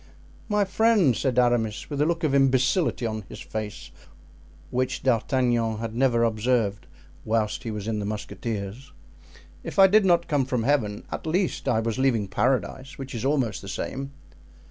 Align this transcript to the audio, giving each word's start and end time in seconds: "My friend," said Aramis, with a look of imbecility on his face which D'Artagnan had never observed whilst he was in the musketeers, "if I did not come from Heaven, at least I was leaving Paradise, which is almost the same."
"My 0.49 0.65
friend," 0.65 1.15
said 1.15 1.37
Aramis, 1.37 1.87
with 1.91 2.01
a 2.01 2.07
look 2.07 2.23
of 2.23 2.33
imbecility 2.33 3.05
on 3.05 3.21
his 3.29 3.39
face 3.39 3.91
which 4.71 5.03
D'Artagnan 5.03 5.77
had 5.77 5.93
never 5.93 6.23
observed 6.23 6.87
whilst 7.23 7.61
he 7.61 7.69
was 7.69 7.87
in 7.87 7.99
the 7.99 8.05
musketeers, 8.05 8.93
"if 9.63 9.77
I 9.77 9.85
did 9.85 10.03
not 10.03 10.27
come 10.27 10.45
from 10.45 10.63
Heaven, 10.63 11.03
at 11.11 11.27
least 11.27 11.67
I 11.69 11.81
was 11.81 11.99
leaving 11.99 12.27
Paradise, 12.27 12.97
which 12.97 13.13
is 13.13 13.23
almost 13.23 13.61
the 13.61 13.67
same." 13.69 14.11